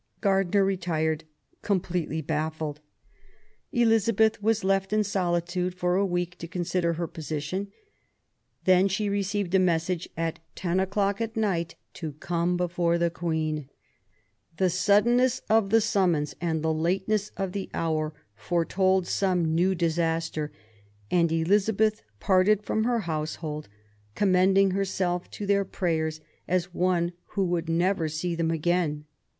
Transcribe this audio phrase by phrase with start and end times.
[0.19, 1.25] Gardiner retired
[1.61, 2.79] com pletely baffled.
[3.71, 7.71] Elizabeth was left in solitude for a week to consider her position.
[8.65, 13.69] Then she received a message, at ten o'clock at night, to come before the Queen.
[14.57, 20.51] The suddenness of the summons and the lateness of the hour foretold some new disaster,
[21.11, 23.69] and Elizabeth parted from her household,
[24.15, 29.05] commending herself to their prayers as one who would never see them again.